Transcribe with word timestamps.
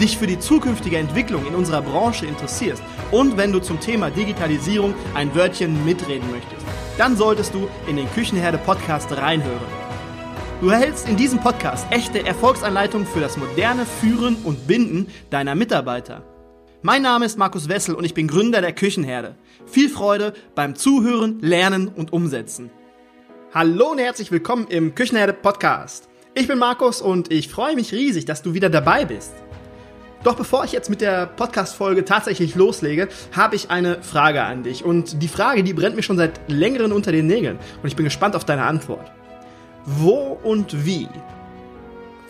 dich 0.00 0.18
für 0.18 0.26
die 0.26 0.38
zukünftige 0.38 0.98
Entwicklung 0.98 1.46
in 1.46 1.54
unserer 1.54 1.82
Branche 1.82 2.26
interessierst 2.26 2.82
und 3.10 3.36
wenn 3.36 3.52
du 3.52 3.60
zum 3.60 3.80
Thema 3.80 4.10
Digitalisierung 4.10 4.94
ein 5.14 5.34
Wörtchen 5.34 5.84
mitreden 5.84 6.30
möchtest, 6.30 6.66
dann 6.98 7.16
solltest 7.16 7.54
du 7.54 7.68
in 7.86 7.96
den 7.96 8.10
Küchenherde 8.12 8.58
Podcast 8.58 9.16
reinhören. 9.16 9.84
Du 10.60 10.68
erhältst 10.68 11.08
in 11.08 11.16
diesem 11.16 11.40
Podcast 11.40 11.86
echte 11.90 12.24
Erfolgsanleitungen 12.24 13.06
für 13.06 13.20
das 13.20 13.36
moderne 13.36 13.84
Führen 13.84 14.36
und 14.44 14.66
Binden 14.66 15.08
deiner 15.30 15.54
Mitarbeiter. 15.54 16.22
Mein 16.82 17.02
Name 17.02 17.24
ist 17.24 17.38
Markus 17.38 17.68
Wessel 17.68 17.94
und 17.94 18.04
ich 18.04 18.14
bin 18.14 18.28
Gründer 18.28 18.60
der 18.60 18.72
Küchenherde. 18.72 19.36
Viel 19.66 19.88
Freude 19.88 20.34
beim 20.54 20.74
Zuhören, 20.74 21.38
Lernen 21.40 21.88
und 21.88 22.12
Umsetzen. 22.12 22.70
Hallo 23.52 23.92
und 23.92 23.98
herzlich 23.98 24.30
willkommen 24.32 24.66
im 24.68 24.94
Küchenherde 24.94 25.32
Podcast. 25.32 26.08
Ich 26.34 26.48
bin 26.48 26.58
Markus 26.58 27.00
und 27.00 27.30
ich 27.30 27.48
freue 27.48 27.76
mich 27.76 27.92
riesig, 27.92 28.24
dass 28.24 28.42
du 28.42 28.54
wieder 28.54 28.68
dabei 28.68 29.04
bist. 29.04 29.32
Doch 30.24 30.36
bevor 30.36 30.64
ich 30.64 30.72
jetzt 30.72 30.88
mit 30.88 31.02
der 31.02 31.26
Podcast-Folge 31.26 32.06
tatsächlich 32.06 32.54
loslege, 32.54 33.08
habe 33.36 33.56
ich 33.56 33.70
eine 33.70 34.02
Frage 34.02 34.42
an 34.42 34.62
dich. 34.62 34.82
Und 34.82 35.22
die 35.22 35.28
Frage, 35.28 35.62
die 35.62 35.74
brennt 35.74 35.96
mir 35.96 36.02
schon 36.02 36.16
seit 36.16 36.40
längeren 36.48 36.92
unter 36.92 37.12
den 37.12 37.26
Nägeln. 37.26 37.58
Und 37.82 37.88
ich 37.88 37.94
bin 37.94 38.04
gespannt 38.04 38.34
auf 38.34 38.46
deine 38.46 38.62
Antwort. 38.62 39.12
Wo 39.84 40.38
und 40.42 40.86
wie? 40.86 41.08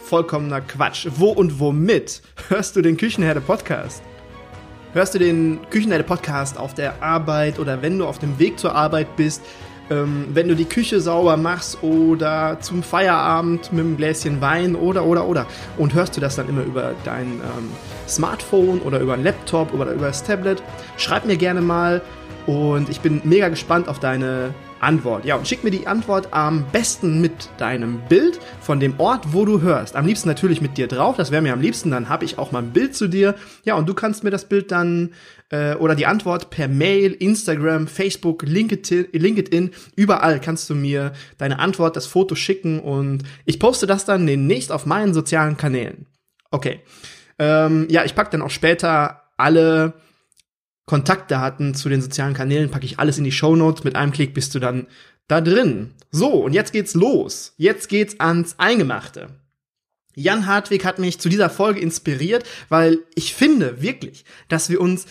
Vollkommener 0.04 0.60
Quatsch. 0.60 1.06
Wo 1.14 1.30
und 1.30 1.60
womit 1.60 2.20
hörst 2.48 2.74
du 2.74 2.82
den 2.82 2.96
Küchenherde 2.96 3.40
Podcast? 3.40 4.02
Hörst 4.92 5.14
du 5.14 5.20
den 5.20 5.60
Küchenherde 5.70 6.02
Podcast 6.02 6.58
auf 6.58 6.74
der 6.74 7.00
Arbeit 7.00 7.60
oder 7.60 7.80
wenn 7.80 7.96
du 7.96 8.06
auf 8.06 8.18
dem 8.18 8.40
Weg 8.40 8.58
zur 8.58 8.74
Arbeit 8.74 9.14
bist? 9.14 9.40
Ähm, 9.90 10.27
wenn 10.32 10.48
du 10.48 10.56
die 10.56 10.64
Küche 10.64 11.00
sauber 11.00 11.36
machst 11.36 11.82
oder 11.82 12.58
zum 12.60 12.82
Feierabend 12.82 13.72
mit 13.72 13.80
einem 13.80 13.96
Gläschen 13.96 14.40
Wein 14.40 14.74
oder 14.74 15.04
oder 15.04 15.27
oder. 15.27 15.46
Und 15.77 15.94
hörst 15.94 16.16
du 16.16 16.20
das 16.20 16.36
dann 16.36 16.48
immer 16.48 16.62
über 16.62 16.94
dein 17.04 17.27
ähm, 17.27 17.70
Smartphone 18.08 18.80
oder 18.80 19.00
über 19.00 19.14
ein 19.14 19.22
Laptop 19.22 19.74
oder 19.74 19.92
über 19.92 20.06
das 20.06 20.22
Tablet, 20.22 20.62
schreib 20.96 21.27
mir 21.27 21.36
gerne 21.36 21.60
mal. 21.60 22.02
Und 22.46 22.88
ich 22.90 23.00
bin 23.00 23.22
mega 23.24 23.48
gespannt 23.48 23.88
auf 23.88 24.00
deine 24.00 24.55
Antwort. 24.84 25.24
Ja, 25.24 25.36
und 25.36 25.48
schick 25.48 25.64
mir 25.64 25.70
die 25.70 25.86
Antwort 25.86 26.28
am 26.32 26.66
besten 26.70 27.20
mit 27.20 27.48
deinem 27.58 28.00
Bild 28.08 28.38
von 28.60 28.78
dem 28.78 29.00
Ort, 29.00 29.32
wo 29.32 29.44
du 29.44 29.62
hörst. 29.62 29.96
Am 29.96 30.06
liebsten 30.06 30.28
natürlich 30.28 30.60
mit 30.60 30.77
dir 30.77 30.86
drauf, 30.86 31.16
das 31.16 31.30
wäre 31.30 31.42
mir 31.42 31.52
am 31.52 31.60
liebsten, 31.60 31.90
dann 31.90 32.08
habe 32.08 32.24
ich 32.24 32.38
auch 32.38 32.52
mal 32.52 32.60
ein 32.60 32.72
Bild 32.72 32.94
zu 32.94 33.08
dir. 33.08 33.34
Ja, 33.64 33.74
und 33.74 33.88
du 33.88 33.94
kannst 33.94 34.24
mir 34.24 34.30
das 34.30 34.48
Bild 34.48 34.70
dann 34.70 35.14
äh, 35.50 35.74
oder 35.77 35.94
die 35.94 36.06
Antwort 36.06 36.50
per 36.50 36.68
Mail, 36.68 37.12
Instagram, 37.12 37.86
Facebook, 37.86 38.42
LinkedIn, 38.42 39.08
LinkedIn, 39.12 39.70
überall 39.96 40.40
kannst 40.40 40.68
du 40.70 40.74
mir 40.74 41.12
deine 41.39 41.58
Antwort, 41.58 41.96
das 41.96 42.06
Foto 42.06 42.34
schicken 42.34 42.80
und 42.80 43.22
ich 43.45 43.58
poste 43.58 43.86
das 43.86 44.05
dann 44.05 44.27
demnächst 44.27 44.70
auf 44.70 44.86
meinen 44.86 45.14
sozialen 45.14 45.56
Kanälen. 45.56 46.06
Okay. 46.51 46.80
Ähm, 47.39 47.86
ja, 47.90 48.05
ich 48.05 48.14
pack 48.14 48.30
dann 48.30 48.42
auch 48.42 48.51
später 48.51 49.22
alle 49.36 49.95
Kontaktdaten 50.86 51.74
zu 51.74 51.89
den 51.89 52.02
sozialen 52.02 52.34
Kanälen 52.34 52.70
packe 52.70 52.84
ich 52.84 52.98
alles 52.98 53.18
in 53.18 53.24
die 53.24 53.33
Show 53.33 53.56
Notes. 53.56 53.84
Mit 53.84 53.96
einem 53.96 54.12
Klick 54.12 54.34
bist 54.34 54.55
du 54.55 54.58
dann 54.58 54.86
da 55.28 55.40
drin. 55.40 55.95
So, 56.11 56.30
und 56.30 56.52
jetzt 56.52 56.72
geht's 56.72 56.95
los. 56.95 57.55
Jetzt 57.56 57.89
geht's 57.89 58.20
ans 58.20 58.56
Eingemachte. 58.58 59.28
Jan 60.14 60.46
Hartwig 60.46 60.84
hat 60.84 60.98
mich 60.98 61.18
zu 61.18 61.28
dieser 61.28 61.50
Folge 61.50 61.80
inspiriert, 61.80 62.45
weil 62.68 63.00
ich 63.14 63.34
finde 63.34 63.83
wirklich, 63.83 64.24
dass 64.48 64.70
wir 64.70 64.80
uns 64.80 65.06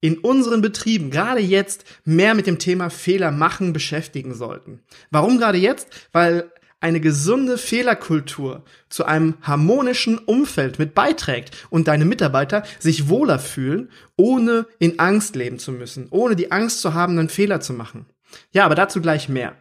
in 0.00 0.18
unseren 0.18 0.60
Betrieben 0.60 1.10
gerade 1.10 1.40
jetzt 1.40 1.84
mehr 2.04 2.34
mit 2.34 2.46
dem 2.46 2.58
Thema 2.58 2.90
Fehler 2.90 3.30
machen 3.30 3.72
beschäftigen 3.72 4.34
sollten. 4.34 4.80
Warum 5.10 5.38
gerade 5.38 5.58
jetzt? 5.58 5.88
Weil 6.12 6.50
eine 6.84 7.00
gesunde 7.00 7.56
Fehlerkultur 7.56 8.62
zu 8.90 9.06
einem 9.06 9.38
harmonischen 9.40 10.18
Umfeld 10.18 10.78
mit 10.78 10.94
beiträgt 10.94 11.56
und 11.70 11.88
deine 11.88 12.04
Mitarbeiter 12.04 12.62
sich 12.78 13.08
wohler 13.08 13.38
fühlen, 13.38 13.90
ohne 14.18 14.66
in 14.78 14.98
Angst 14.98 15.34
leben 15.34 15.58
zu 15.58 15.72
müssen, 15.72 16.08
ohne 16.10 16.36
die 16.36 16.52
Angst 16.52 16.82
zu 16.82 16.92
haben, 16.92 17.18
einen 17.18 17.30
Fehler 17.30 17.60
zu 17.60 17.72
machen. 17.72 18.04
Ja, 18.52 18.66
aber 18.66 18.74
dazu 18.74 19.00
gleich 19.00 19.30
mehr. 19.30 19.56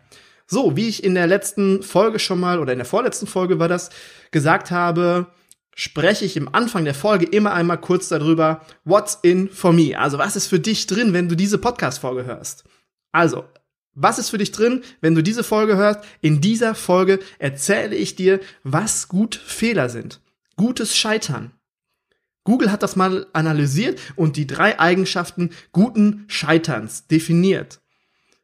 So, 0.47 0.75
wie 0.75 0.89
ich 0.89 1.01
in 1.01 1.15
der 1.15 1.27
letzten 1.27 1.81
Folge 1.81 2.19
schon 2.19 2.41
mal 2.41 2.59
oder 2.59 2.73
in 2.73 2.79
der 2.79 2.85
vorletzten 2.85 3.25
Folge 3.25 3.57
war 3.57 3.69
das 3.69 3.89
gesagt 4.31 4.69
habe, 4.69 5.27
spreche 5.73 6.25
ich 6.25 6.35
im 6.35 6.53
Anfang 6.53 6.83
der 6.83 6.93
Folge 6.93 7.25
immer 7.25 7.53
einmal 7.53 7.79
kurz 7.79 8.09
darüber, 8.09 8.65
what's 8.83 9.17
in 9.21 9.47
for 9.49 9.71
me? 9.71 9.97
Also, 9.97 10.17
was 10.17 10.35
ist 10.35 10.47
für 10.47 10.59
dich 10.59 10.87
drin, 10.87 11.13
wenn 11.13 11.29
du 11.29 11.37
diese 11.37 11.57
Podcast 11.57 11.99
Folge 11.99 12.25
hörst? 12.25 12.65
Also, 13.13 13.45
was 13.95 14.19
ist 14.19 14.29
für 14.29 14.37
dich 14.37 14.51
drin, 14.51 14.81
wenn 15.01 15.15
du 15.15 15.21
diese 15.21 15.43
Folge 15.43 15.77
hörst? 15.77 16.01
In 16.21 16.41
dieser 16.41 16.75
Folge 16.75 17.19
erzähle 17.39 17.95
ich 17.95 18.15
dir, 18.15 18.39
was 18.63 19.07
gut 19.07 19.35
Fehler 19.35 19.89
sind. 19.89 20.21
Gutes 20.55 20.95
Scheitern. 20.95 21.51
Google 22.43 22.71
hat 22.71 22.83
das 22.83 22.95
mal 22.95 23.27
analysiert 23.33 23.99
und 24.15 24.35
die 24.35 24.47
drei 24.47 24.79
Eigenschaften 24.79 25.51
guten 25.71 26.25
Scheiterns 26.27 27.07
definiert. 27.07 27.79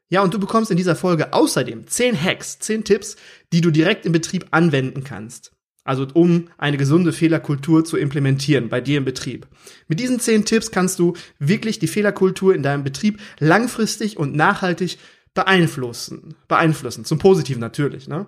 Ja, 0.09 0.21
und 0.21 0.33
du 0.33 0.39
bekommst 0.39 0.71
in 0.71 0.77
dieser 0.77 0.95
Folge 0.95 1.33
außerdem 1.33 1.87
zehn 1.87 2.19
Hacks, 2.19 2.59
zehn 2.59 2.83
Tipps, 2.83 3.15
die 3.53 3.61
du 3.61 3.69
direkt 3.71 4.05
im 4.05 4.11
Betrieb 4.11 4.47
anwenden 4.51 5.03
kannst. 5.03 5.51
Also 5.83 6.07
um 6.13 6.49
eine 6.57 6.77
gesunde 6.77 7.13
Fehlerkultur 7.13 7.83
zu 7.85 7.97
implementieren 7.97 8.69
bei 8.69 8.81
dir 8.81 8.97
im 8.97 9.05
Betrieb. 9.05 9.47
Mit 9.87 9.99
diesen 9.99 10.19
zehn 10.19 10.45
Tipps 10.45 10.71
kannst 10.71 10.99
du 10.99 11.13
wirklich 11.37 11.79
die 11.79 11.87
Fehlerkultur 11.87 12.53
in 12.53 12.63
deinem 12.63 12.83
Betrieb 12.83 13.19
langfristig 13.39 14.17
und 14.17 14.35
nachhaltig 14.35 14.97
beeinflussen. 15.39 16.35
Beeinflussen. 16.49 17.05
Zum 17.05 17.17
Positiven 17.17 17.61
natürlich, 17.61 18.09
ne? 18.09 18.27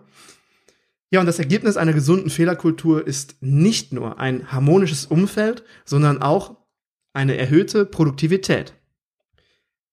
Ja, 1.09 1.19
und 1.19 1.25
das 1.25 1.39
Ergebnis 1.39 1.75
einer 1.75 1.91
gesunden 1.91 2.29
Fehlerkultur 2.29 3.05
ist 3.05 3.35
nicht 3.41 3.91
nur 3.91 4.17
ein 4.17 4.49
harmonisches 4.49 5.05
Umfeld, 5.05 5.65
sondern 5.83 6.21
auch 6.21 6.55
eine 7.11 7.35
erhöhte 7.37 7.85
Produktivität. 7.85 8.73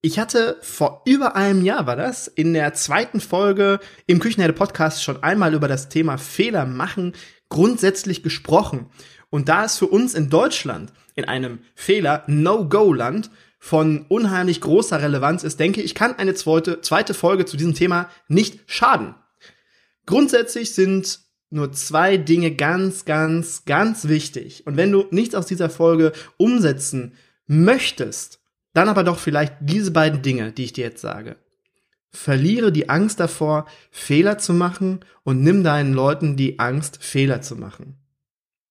Ich 0.00 0.20
hatte 0.20 0.58
vor 0.62 1.02
über 1.06 1.34
einem 1.34 1.64
Jahr 1.64 1.88
war 1.88 1.96
das 1.96 2.28
in 2.28 2.54
der 2.54 2.72
zweiten 2.74 3.18
Folge 3.18 3.80
im 4.06 4.20
Küchenherde 4.20 4.54
Podcast 4.54 5.02
schon 5.02 5.24
einmal 5.24 5.54
über 5.54 5.66
das 5.66 5.88
Thema 5.88 6.18
Fehler 6.18 6.66
machen 6.66 7.14
grundsätzlich 7.48 8.22
gesprochen. 8.22 8.86
Und 9.28 9.48
da 9.48 9.64
es 9.64 9.76
für 9.76 9.88
uns 9.88 10.14
in 10.14 10.30
Deutschland 10.30 10.92
in 11.16 11.24
einem 11.24 11.58
Fehler 11.74 12.22
No-Go-Land 12.28 13.28
von 13.58 14.06
unheimlich 14.08 14.60
großer 14.60 15.02
Relevanz 15.02 15.42
ist, 15.42 15.58
denke 15.58 15.82
ich, 15.82 15.94
kann 15.94 16.16
eine 16.16 16.34
zweite, 16.34 16.80
zweite 16.80 17.14
Folge 17.14 17.44
zu 17.44 17.56
diesem 17.56 17.74
Thema 17.74 18.08
nicht 18.28 18.60
schaden. 18.66 19.14
Grundsätzlich 20.06 20.74
sind 20.74 21.20
nur 21.50 21.72
zwei 21.72 22.16
Dinge 22.16 22.54
ganz, 22.54 23.04
ganz, 23.04 23.64
ganz 23.64 24.06
wichtig. 24.06 24.66
Und 24.66 24.76
wenn 24.76 24.92
du 24.92 25.06
nichts 25.10 25.34
aus 25.34 25.46
dieser 25.46 25.70
Folge 25.70 26.12
umsetzen 26.36 27.14
möchtest, 27.46 28.40
dann 28.74 28.88
aber 28.88 29.02
doch 29.02 29.18
vielleicht 29.18 29.54
diese 29.60 29.90
beiden 29.90 30.22
Dinge, 30.22 30.52
die 30.52 30.64
ich 30.64 30.72
dir 30.72 30.84
jetzt 30.84 31.00
sage. 31.00 31.36
Verliere 32.10 32.72
die 32.72 32.88
Angst 32.88 33.20
davor, 33.20 33.66
Fehler 33.90 34.38
zu 34.38 34.54
machen 34.54 35.00
und 35.24 35.42
nimm 35.42 35.64
deinen 35.64 35.92
Leuten 35.92 36.36
die 36.36 36.58
Angst, 36.58 36.98
Fehler 37.02 37.42
zu 37.42 37.56
machen. 37.56 37.96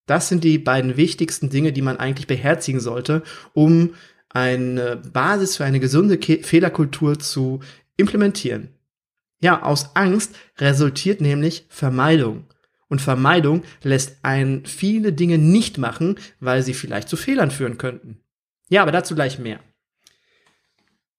Das 0.06 0.30
sind 0.30 0.44
die 0.44 0.58
beiden 0.58 0.98
wichtigsten 0.98 1.50
Dinge, 1.50 1.74
die 1.74 1.82
man 1.82 1.98
eigentlich 1.98 2.28
beherzigen 2.28 2.80
sollte, 2.80 3.24
um 3.54 3.94
eine 4.30 4.98
Basis 4.98 5.58
für 5.58 5.66
eine 5.66 5.80
gesunde 5.80 6.18
Ke 6.18 6.44
Fehlerkultur 6.44 7.20
zu 7.20 7.62
implementieren. 7.96 8.70
Ja, 9.40 9.64
aus 9.64 9.96
Angst 9.96 10.36
resultiert 10.58 11.22
nämlich 11.22 11.66
Vermeidung. 11.70 12.46
Und 12.90 13.02
Vermeidung 13.02 13.64
lässt 13.84 14.24
einen 14.24 14.66
viele 14.66 15.12
Dinge 15.12 15.38
nicht 15.38 15.78
machen, 15.78 16.18
weil 16.40 16.64
sie 16.64 16.74
vielleicht 16.74 17.10
zu 17.10 17.18
Fehlern 17.18 17.52
führen 17.52 17.78
könnten. 17.78 18.20
Ja, 18.70 18.82
aber 18.82 18.92
dazu 18.92 19.14
gleich 19.14 19.40
mehr. 19.40 19.60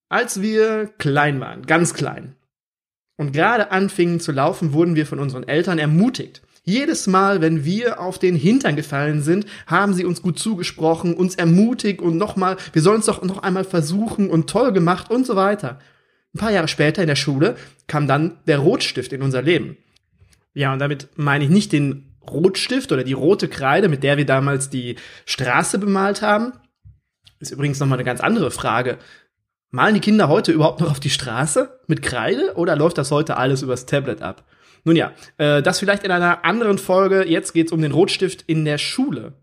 Als 0.09 0.41
wir 0.41 0.87
klein 0.99 1.41
waren, 1.41 1.67
ganz 1.67 1.93
klein, 1.93 2.35
und 3.19 3.33
gerade 3.33 3.73
anfingen 3.73 4.21
zu 4.21 4.33
laufen, 4.33 4.73
wurden 4.73 4.95
wir 4.95 5.05
von 5.05 5.19
unseren 5.19 5.47
Eltern 5.47 5.79
ermutigt, 5.79 6.41
jedes 6.69 7.07
Mal, 7.07 7.41
wenn 7.41 7.65
wir 7.65 7.99
auf 7.99 8.19
den 8.19 8.37
Hintern 8.37 8.77
gefallen 8.77 9.23
sind, 9.23 9.47
haben 9.67 9.95
sie 9.95 10.05
uns 10.05 10.23
gut 10.23 10.39
zugesprochen, 10.39 11.15
uns 11.15 11.35
ermutigt 11.35 12.01
und 12.01 12.17
nochmal, 12.17 12.57
wir 12.73 12.83
sollen 12.83 13.01
es 13.01 13.07
doch 13.07 13.23
noch 13.23 13.43
einmal 13.43 13.65
versuchen 13.65 14.29
und 14.29 14.51
toll 14.51 14.73
gemacht 14.73 15.11
und 15.11 15.27
so 15.27 15.35
weiter. 15.35 15.79
Ein 16.35 16.39
paar 16.39 16.53
Jahre 16.53 16.69
später 16.69 17.03
in 17.03 17.09
der 17.09 17.17
Schule 17.17 17.57
kam 17.87 18.07
dann 18.07 18.39
der 18.47 18.59
Rotstift 18.59 19.13
in 19.15 19.23
unser 19.23 19.41
Leben. 19.41 19.79
Ja, 20.53 20.73
und 20.73 20.79
damit 20.79 21.09
meine 21.17 21.45
ich 21.45 21.51
nicht 21.51 21.73
den 21.73 22.17
Rotstift 22.29 22.93
oder 22.93 23.03
die 23.03 23.15
rote 23.15 23.49
Kreide, 23.49 23.89
mit 23.89 24.03
der 24.03 24.19
wir 24.19 24.27
damals 24.27 24.69
die 24.69 24.97
Straße 25.25 25.79
bemalt 25.79 26.21
haben. 26.21 26.53
Ist 27.41 27.53
übrigens 27.53 27.81
nochmal 27.81 27.97
eine 27.97 28.05
ganz 28.05 28.21
andere 28.21 28.51
Frage. 28.51 28.99
Malen 29.71 29.95
die 29.95 30.01
Kinder 30.01 30.29
heute 30.29 30.53
überhaupt 30.53 30.81
noch 30.81 30.91
auf 30.91 31.01
die 31.01 31.11
Straße 31.11 31.81
mit 31.87 32.03
Kreide 32.03 32.55
oder 32.57 32.77
läuft 32.77 32.99
das 32.99 33.11
heute 33.11 33.39
alles 33.39 33.63
übers 33.63 33.87
Tablet 33.87 34.21
ab? 34.21 34.45
Nun 34.85 34.97
ja, 34.97 35.13
äh, 35.37 35.63
das 35.63 35.79
vielleicht 35.79 36.05
in 36.05 36.11
einer 36.11 36.45
anderen 36.45 36.79
Folge. 36.79 37.27
Jetzt 37.27 37.53
geht's 37.53 37.73
um 37.73 37.83
den 37.83 37.93
Rotstift 37.93 38.45
in 38.47 38.65
der 38.65 38.79
Schule. 38.79 39.35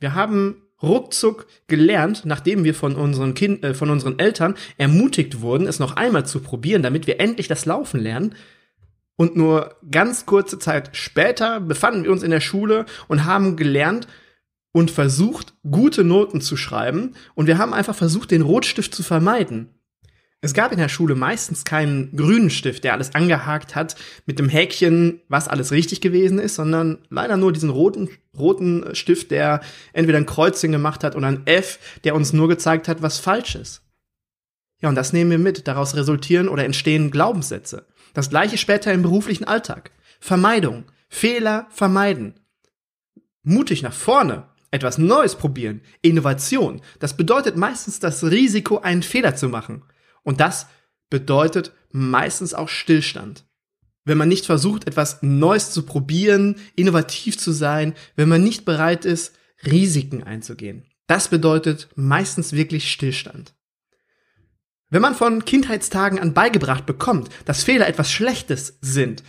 Wir 0.00 0.14
haben 0.14 0.62
ruckzuck 0.82 1.46
gelernt, 1.66 2.22
nachdem 2.24 2.64
wir 2.64 2.74
von 2.74 2.94
unseren 2.94 3.34
Kind, 3.34 3.64
äh, 3.64 3.74
von 3.74 3.90
unseren 3.90 4.18
Eltern 4.18 4.54
ermutigt 4.76 5.40
wurden, 5.40 5.66
es 5.66 5.78
noch 5.78 5.96
einmal 5.96 6.26
zu 6.26 6.40
probieren, 6.40 6.82
damit 6.82 7.06
wir 7.06 7.20
endlich 7.20 7.48
das 7.48 7.66
Laufen 7.66 8.00
lernen. 8.00 8.34
Und 9.16 9.36
nur 9.36 9.74
ganz 9.90 10.26
kurze 10.26 10.60
Zeit 10.60 10.96
später 10.96 11.60
befanden 11.60 12.04
wir 12.04 12.12
uns 12.12 12.22
in 12.22 12.30
der 12.30 12.40
Schule 12.40 12.86
und 13.08 13.24
haben 13.24 13.56
gelernt 13.56 14.06
und 14.70 14.92
versucht, 14.92 15.54
gute 15.68 16.04
Noten 16.04 16.40
zu 16.40 16.56
schreiben. 16.56 17.14
Und 17.34 17.48
wir 17.48 17.58
haben 17.58 17.74
einfach 17.74 17.96
versucht, 17.96 18.30
den 18.30 18.42
Rotstift 18.42 18.94
zu 18.94 19.02
vermeiden. 19.02 19.70
Es 20.40 20.54
gab 20.54 20.70
in 20.70 20.78
der 20.78 20.88
Schule 20.88 21.16
meistens 21.16 21.64
keinen 21.64 22.14
grünen 22.14 22.50
Stift, 22.50 22.84
der 22.84 22.92
alles 22.92 23.14
angehakt 23.14 23.74
hat 23.74 23.96
mit 24.24 24.38
dem 24.38 24.48
Häkchen, 24.48 25.20
was 25.28 25.48
alles 25.48 25.72
richtig 25.72 26.00
gewesen 26.00 26.38
ist, 26.38 26.54
sondern 26.54 26.98
leider 27.10 27.36
nur 27.36 27.52
diesen 27.52 27.70
roten, 27.70 28.08
roten 28.38 28.94
Stift, 28.94 29.32
der 29.32 29.60
entweder 29.92 30.18
ein 30.18 30.26
Kreuzchen 30.26 30.70
gemacht 30.70 31.02
hat 31.02 31.16
oder 31.16 31.26
ein 31.26 31.44
F, 31.46 31.80
der 32.04 32.14
uns 32.14 32.32
nur 32.32 32.46
gezeigt 32.46 32.86
hat, 32.86 33.02
was 33.02 33.18
falsch 33.18 33.56
ist. 33.56 33.82
Ja, 34.80 34.88
und 34.88 34.94
das 34.94 35.12
nehmen 35.12 35.32
wir 35.32 35.38
mit. 35.38 35.66
Daraus 35.66 35.96
resultieren 35.96 36.48
oder 36.48 36.64
entstehen 36.64 37.10
Glaubenssätze. 37.10 37.86
Das 38.14 38.30
gleiche 38.30 38.58
später 38.58 38.92
im 38.92 39.02
beruflichen 39.02 39.44
Alltag. 39.44 39.90
Vermeidung. 40.20 40.84
Fehler 41.08 41.66
vermeiden. 41.70 42.34
Mutig 43.42 43.82
nach 43.82 43.92
vorne. 43.92 44.44
Etwas 44.70 44.98
Neues 44.98 45.34
probieren. 45.34 45.80
Innovation. 46.00 46.80
Das 47.00 47.16
bedeutet 47.16 47.56
meistens 47.56 47.98
das 47.98 48.22
Risiko, 48.22 48.78
einen 48.78 49.02
Fehler 49.02 49.34
zu 49.34 49.48
machen. 49.48 49.82
Und 50.28 50.40
das 50.40 50.66
bedeutet 51.08 51.72
meistens 51.90 52.52
auch 52.52 52.68
Stillstand. 52.68 53.46
Wenn 54.04 54.18
man 54.18 54.28
nicht 54.28 54.44
versucht, 54.44 54.86
etwas 54.86 55.22
Neues 55.22 55.70
zu 55.70 55.84
probieren, 55.86 56.56
innovativ 56.76 57.38
zu 57.38 57.50
sein, 57.50 57.94
wenn 58.14 58.28
man 58.28 58.44
nicht 58.44 58.66
bereit 58.66 59.06
ist, 59.06 59.34
Risiken 59.64 60.22
einzugehen. 60.22 60.84
Das 61.06 61.28
bedeutet 61.28 61.88
meistens 61.94 62.52
wirklich 62.52 62.92
Stillstand. 62.92 63.54
Wenn 64.90 65.00
man 65.00 65.14
von 65.14 65.46
Kindheitstagen 65.46 66.18
an 66.18 66.34
beigebracht 66.34 66.84
bekommt, 66.84 67.30
dass 67.46 67.64
Fehler 67.64 67.88
etwas 67.88 68.12
Schlechtes 68.12 68.76
sind, 68.82 69.22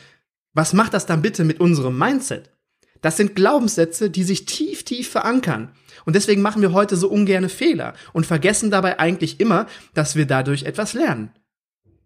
was 0.54 0.74
macht 0.74 0.94
das 0.94 1.06
dann 1.06 1.22
bitte 1.22 1.45
mit 1.45 1.62
unserem 1.62 1.98
Mindset? 1.98 2.52
Das 3.00 3.16
sind 3.16 3.38
Glaubenssätze, 3.38 4.10
die 4.10 4.25
sich 4.25 4.45
tief, 4.45 4.84
tief 4.84 5.10
verankern. 5.10 5.72
Und 6.06 6.16
deswegen 6.16 6.42
machen 6.42 6.62
wir 6.62 6.74
heute 6.74 6.96
so 6.96 7.10
ungerne 7.10 7.50
Fehler 7.50 7.94
und 8.13 8.25
vergessen 8.25 8.72
dabei 8.72 9.00
eigentlich 9.00 9.40
immer, 9.40 9.68
dass 9.94 10.16
wir 10.16 10.25
dadurch 10.25 10.63
etwas 10.63 10.94
lernen. 10.94 11.31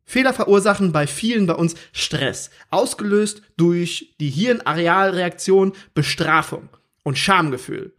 Fehler 0.06 0.34
verursachen 0.34 0.92
bei 0.92 1.08
vielen 1.08 1.48
bei 1.48 1.56
uns 1.56 1.76
Stress, 1.94 2.50
ausgelöst 2.70 3.42
durch 3.58 4.16
die 4.20 4.30
Hirnarealreaktion 4.30 5.74
Bestrafung 5.94 6.70
und 7.04 7.18
Schamgefühl. 7.18 7.94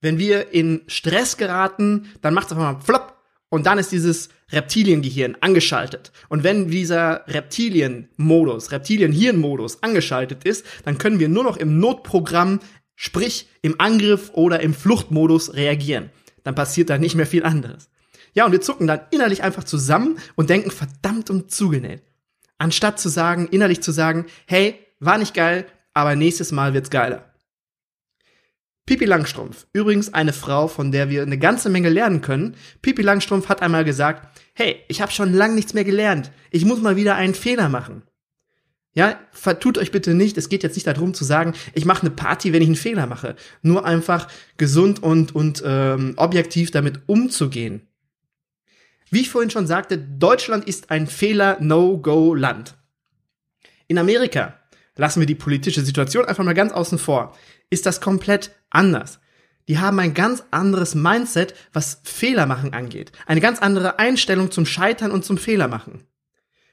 Wenn 0.00 0.18
wir 0.18 0.52
in 0.52 0.82
Stress 0.86 1.36
geraten, 1.36 2.08
dann 2.22 2.34
macht 2.34 2.46
es 2.46 2.52
einfach 2.52 2.72
mal 2.72 2.80
flop 2.80 3.16
und 3.50 3.66
dann 3.66 3.78
ist 3.78 3.92
dieses 3.92 4.28
Reptiliengehirn 4.50 5.36
angeschaltet. 5.40 6.12
Und 6.28 6.44
wenn 6.44 6.70
dieser 6.70 7.24
Reptilienmodus, 7.26 8.72
Reptilienhirnmodus 8.72 9.82
angeschaltet 9.82 10.44
ist, 10.44 10.64
dann 10.84 10.98
können 10.98 11.18
wir 11.18 11.28
nur 11.28 11.44
noch 11.44 11.56
im 11.56 11.78
Notprogramm, 11.78 12.60
sprich 13.00 13.46
im 13.62 13.80
Angriff 13.80 14.30
oder 14.34 14.58
im 14.58 14.74
Fluchtmodus 14.74 15.54
reagieren. 15.54 16.10
Dann 16.42 16.56
passiert 16.56 16.90
da 16.90 16.98
nicht 16.98 17.14
mehr 17.14 17.28
viel 17.28 17.44
anderes. 17.44 17.90
Ja, 18.34 18.44
und 18.44 18.50
wir 18.50 18.60
zucken 18.60 18.88
dann 18.88 19.00
innerlich 19.12 19.44
einfach 19.44 19.62
zusammen 19.62 20.18
und 20.34 20.50
denken 20.50 20.72
verdammt 20.72 21.30
und 21.30 21.52
zugenäht. 21.52 22.02
Anstatt 22.58 22.98
zu 22.98 23.08
sagen, 23.08 23.46
innerlich 23.52 23.82
zu 23.82 23.92
sagen, 23.92 24.26
hey, 24.46 24.84
war 24.98 25.16
nicht 25.16 25.32
geil, 25.32 25.66
aber 25.94 26.16
nächstes 26.16 26.50
Mal 26.50 26.74
wird's 26.74 26.90
geiler. 26.90 27.32
Pipi 28.84 29.04
Langstrumpf, 29.04 29.68
übrigens 29.72 30.12
eine 30.12 30.32
Frau, 30.32 30.66
von 30.66 30.90
der 30.90 31.08
wir 31.08 31.22
eine 31.22 31.38
ganze 31.38 31.70
Menge 31.70 31.90
lernen 31.90 32.20
können. 32.20 32.56
Pipi 32.82 33.02
Langstrumpf 33.02 33.48
hat 33.48 33.62
einmal 33.62 33.84
gesagt, 33.84 34.40
hey, 34.54 34.82
ich 34.88 35.00
habe 35.00 35.12
schon 35.12 35.32
lang 35.32 35.54
nichts 35.54 35.72
mehr 35.72 35.84
gelernt. 35.84 36.32
Ich 36.50 36.64
muss 36.64 36.80
mal 36.80 36.96
wieder 36.96 37.14
einen 37.14 37.34
Fehler 37.34 37.68
machen. 37.68 38.02
Ja, 38.94 39.18
vertut 39.30 39.78
euch 39.78 39.92
bitte 39.92 40.14
nicht. 40.14 40.36
Es 40.38 40.48
geht 40.48 40.62
jetzt 40.62 40.74
nicht 40.74 40.86
darum 40.86 41.14
zu 41.14 41.24
sagen, 41.24 41.52
ich 41.74 41.84
mache 41.84 42.02
eine 42.02 42.10
Party, 42.10 42.52
wenn 42.52 42.62
ich 42.62 42.68
einen 42.68 42.76
Fehler 42.76 43.06
mache. 43.06 43.36
Nur 43.62 43.84
einfach 43.84 44.28
gesund 44.56 45.02
und, 45.02 45.34
und 45.34 45.62
ähm, 45.64 46.14
objektiv 46.16 46.70
damit 46.70 47.02
umzugehen. 47.06 47.86
Wie 49.10 49.20
ich 49.20 49.30
vorhin 49.30 49.50
schon 49.50 49.66
sagte, 49.66 49.98
Deutschland 49.98 50.66
ist 50.66 50.90
ein 50.90 51.06
Fehler-No-Go-Land. 51.06 52.74
In 53.86 53.98
Amerika 53.98 54.58
lassen 54.96 55.20
wir 55.20 55.26
die 55.26 55.34
politische 55.34 55.82
Situation 55.82 56.24
einfach 56.24 56.44
mal 56.44 56.54
ganz 56.54 56.72
außen 56.72 56.98
vor 56.98 57.34
ist 57.70 57.86
das 57.86 58.00
komplett 58.00 58.52
anders. 58.70 59.20
Die 59.68 59.78
haben 59.78 59.98
ein 59.98 60.14
ganz 60.14 60.42
anderes 60.50 60.94
Mindset, 60.94 61.54
was 61.72 62.00
Fehler 62.04 62.46
machen 62.46 62.72
angeht. 62.72 63.12
Eine 63.26 63.40
ganz 63.40 63.60
andere 63.60 63.98
Einstellung 63.98 64.50
zum 64.50 64.64
Scheitern 64.64 65.10
und 65.10 65.24
zum 65.24 65.36
Fehler 65.36 65.68
machen. 65.68 66.04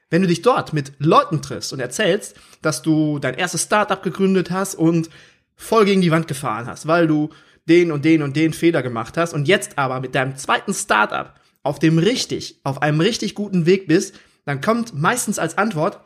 Wenn 0.09 0.21
du 0.21 0.27
dich 0.27 0.41
dort 0.41 0.73
mit 0.73 0.93
Leuten 0.99 1.41
triffst 1.41 1.73
und 1.73 1.79
erzählst, 1.79 2.35
dass 2.61 2.81
du 2.81 3.19
dein 3.19 3.33
erstes 3.33 3.63
Startup 3.63 4.01
gegründet 4.01 4.51
hast 4.51 4.75
und 4.75 5.09
voll 5.55 5.85
gegen 5.85 6.01
die 6.01 6.11
Wand 6.11 6.27
gefahren 6.27 6.67
hast, 6.67 6.87
weil 6.87 7.07
du 7.07 7.29
den 7.67 7.91
und 7.91 8.05
den 8.05 8.21
und 8.21 8.35
den 8.35 8.53
Fehler 8.53 8.83
gemacht 8.83 9.17
hast 9.17 9.33
und 9.33 9.47
jetzt 9.47 9.77
aber 9.77 9.99
mit 9.99 10.13
deinem 10.13 10.37
zweiten 10.37 10.73
Startup 10.73 11.33
auf 11.63 11.79
dem 11.79 11.97
richtig, 11.97 12.59
auf 12.63 12.81
einem 12.83 13.01
richtig 13.01 13.33
guten 13.33 13.65
Weg 13.65 13.87
bist, 13.87 14.15
dann 14.45 14.61
kommt 14.61 14.93
meistens 14.93 15.39
als 15.39 15.57
Antwort, 15.57 15.99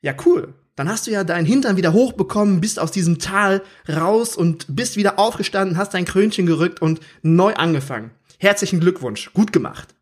ja 0.00 0.14
cool, 0.24 0.54
dann 0.76 0.88
hast 0.88 1.06
du 1.06 1.10
ja 1.10 1.24
deinen 1.24 1.46
Hintern 1.46 1.76
wieder 1.76 1.92
hochbekommen, 1.92 2.60
bist 2.60 2.78
aus 2.78 2.92
diesem 2.92 3.18
Tal 3.18 3.62
raus 3.88 4.36
und 4.36 4.66
bist 4.68 4.96
wieder 4.96 5.18
aufgestanden, 5.18 5.76
hast 5.76 5.94
dein 5.94 6.04
Krönchen 6.04 6.46
gerückt 6.46 6.80
und 6.80 7.00
neu 7.22 7.54
angefangen. 7.54 8.12
Herzlichen 8.38 8.78
Glückwunsch, 8.78 9.32
gut 9.32 9.52
gemacht. 9.52 9.95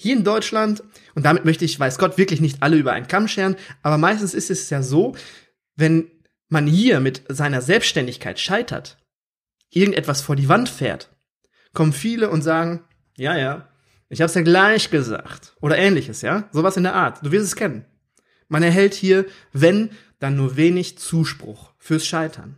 Hier 0.00 0.16
in 0.16 0.22
Deutschland, 0.22 0.84
und 1.16 1.26
damit 1.26 1.44
möchte 1.44 1.64
ich, 1.64 1.78
weiß 1.78 1.98
Gott, 1.98 2.18
wirklich 2.18 2.40
nicht 2.40 2.62
alle 2.62 2.76
über 2.76 2.92
einen 2.92 3.08
Kamm 3.08 3.26
scheren, 3.26 3.56
aber 3.82 3.98
meistens 3.98 4.32
ist 4.32 4.48
es 4.48 4.70
ja 4.70 4.80
so, 4.80 5.16
wenn 5.74 6.08
man 6.48 6.68
hier 6.68 7.00
mit 7.00 7.24
seiner 7.28 7.60
Selbstständigkeit 7.62 8.38
scheitert, 8.38 8.96
irgendetwas 9.70 10.22
vor 10.22 10.36
die 10.36 10.48
Wand 10.48 10.68
fährt, 10.68 11.10
kommen 11.74 11.92
viele 11.92 12.30
und 12.30 12.42
sagen, 12.42 12.84
ja, 13.16 13.36
ja, 13.36 13.68
ich 14.08 14.22
hab's 14.22 14.34
ja 14.34 14.42
gleich 14.42 14.90
gesagt. 14.90 15.56
Oder 15.60 15.76
ähnliches, 15.76 16.22
ja? 16.22 16.48
Sowas 16.52 16.76
in 16.76 16.84
der 16.84 16.94
Art. 16.94 17.26
Du 17.26 17.32
wirst 17.32 17.46
es 17.46 17.56
kennen. 17.56 17.84
Man 18.46 18.62
erhält 18.62 18.94
hier, 18.94 19.26
wenn, 19.52 19.90
dann 20.20 20.36
nur 20.36 20.56
wenig 20.56 20.96
Zuspruch 20.98 21.72
fürs 21.76 22.06
Scheitern. 22.06 22.56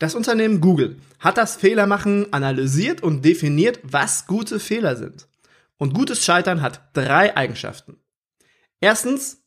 Das 0.00 0.16
Unternehmen 0.16 0.60
Google 0.60 0.96
hat 1.20 1.38
das 1.38 1.54
Fehlermachen 1.54 2.32
analysiert 2.32 3.04
und 3.04 3.24
definiert, 3.24 3.78
was 3.84 4.26
gute 4.26 4.58
Fehler 4.58 4.96
sind. 4.96 5.27
Und 5.78 5.94
gutes 5.94 6.24
Scheitern 6.24 6.60
hat 6.60 6.90
drei 6.92 7.36
Eigenschaften. 7.36 7.98
Erstens, 8.80 9.44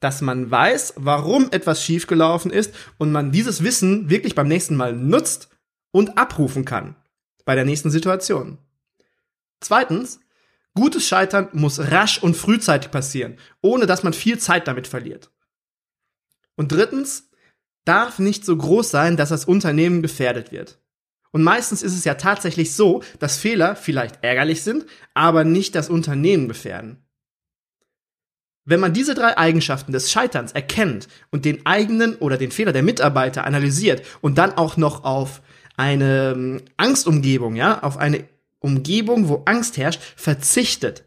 dass 0.00 0.20
man 0.20 0.50
weiß, 0.50 0.94
warum 0.96 1.50
etwas 1.50 1.84
schiefgelaufen 1.84 2.50
ist 2.50 2.74
und 2.98 3.12
man 3.12 3.32
dieses 3.32 3.62
Wissen 3.62 4.10
wirklich 4.10 4.34
beim 4.34 4.48
nächsten 4.48 4.76
Mal 4.76 4.94
nutzt 4.94 5.48
und 5.90 6.18
abrufen 6.18 6.64
kann 6.64 6.96
bei 7.44 7.54
der 7.54 7.64
nächsten 7.64 7.90
Situation. 7.90 8.58
Zweitens, 9.60 10.20
Gutes 10.78 11.08
Scheitern 11.08 11.48
muss 11.54 11.80
rasch 11.90 12.22
und 12.22 12.36
frühzeitig 12.36 12.92
passieren, 12.92 13.36
ohne 13.60 13.86
dass 13.86 14.04
man 14.04 14.12
viel 14.12 14.38
Zeit 14.38 14.68
damit 14.68 14.86
verliert. 14.86 15.32
Und 16.54 16.70
drittens, 16.70 17.30
darf 17.84 18.20
nicht 18.20 18.44
so 18.44 18.56
groß 18.56 18.88
sein, 18.88 19.16
dass 19.16 19.30
das 19.30 19.44
Unternehmen 19.44 20.02
gefährdet 20.02 20.52
wird. 20.52 20.78
Und 21.30 21.42
meistens 21.42 21.82
ist 21.82 21.94
es 21.94 22.04
ja 22.04 22.14
tatsächlich 22.14 22.74
so, 22.74 23.02
dass 23.18 23.38
Fehler 23.38 23.76
vielleicht 23.76 24.22
ärgerlich 24.22 24.62
sind, 24.62 24.86
aber 25.14 25.44
nicht 25.44 25.74
das 25.74 25.90
Unternehmen 25.90 26.48
gefährden. 26.48 26.98
Wenn 28.64 28.80
man 28.80 28.92
diese 28.92 29.14
drei 29.14 29.36
Eigenschaften 29.38 29.92
des 29.92 30.10
Scheiterns 30.10 30.52
erkennt 30.52 31.08
und 31.30 31.44
den 31.44 31.64
eigenen 31.64 32.16
oder 32.16 32.36
den 32.36 32.50
Fehler 32.50 32.72
der 32.72 32.82
Mitarbeiter 32.82 33.44
analysiert 33.44 34.02
und 34.20 34.36
dann 34.36 34.52
auch 34.52 34.76
noch 34.76 35.04
auf 35.04 35.40
eine 35.76 36.32
ähm, 36.32 36.62
Angstumgebung, 36.76 37.56
ja, 37.56 37.82
auf 37.82 37.96
eine 37.96 38.24
Umgebung, 38.58 39.28
wo 39.28 39.42
Angst 39.46 39.78
herrscht, 39.78 40.02
verzichtet, 40.16 41.04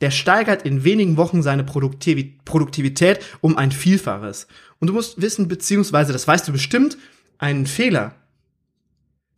der 0.00 0.10
steigert 0.10 0.62
in 0.62 0.84
wenigen 0.84 1.16
Wochen 1.16 1.42
seine 1.42 1.64
Produktivität 1.64 3.20
um 3.40 3.56
ein 3.56 3.72
Vielfaches. 3.72 4.48
Und 4.80 4.88
du 4.88 4.92
musst 4.92 5.22
wissen, 5.22 5.48
beziehungsweise, 5.48 6.12
das 6.12 6.28
weißt 6.28 6.48
du 6.48 6.52
bestimmt, 6.52 6.98
einen 7.38 7.66
Fehler 7.66 8.14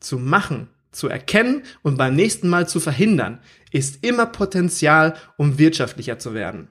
zu 0.06 0.18
machen, 0.18 0.68
zu 0.90 1.08
erkennen 1.08 1.62
und 1.82 1.98
beim 1.98 2.14
nächsten 2.14 2.48
Mal 2.48 2.68
zu 2.68 2.80
verhindern, 2.80 3.40
ist 3.72 4.04
immer 4.04 4.26
Potenzial, 4.26 5.16
um 5.36 5.58
wirtschaftlicher 5.58 6.18
zu 6.18 6.32
werden. 6.32 6.68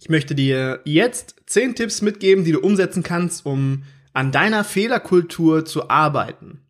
Ich 0.00 0.08
möchte 0.08 0.34
dir 0.34 0.80
jetzt 0.84 1.36
zehn 1.46 1.74
Tipps 1.74 2.02
mitgeben, 2.02 2.44
die 2.44 2.52
du 2.52 2.60
umsetzen 2.60 3.02
kannst, 3.02 3.46
um 3.46 3.84
an 4.12 4.32
deiner 4.32 4.64
Fehlerkultur 4.64 5.64
zu 5.64 5.90
arbeiten. 5.90 6.62